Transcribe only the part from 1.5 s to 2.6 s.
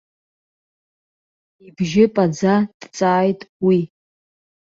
Ибжьы паӡа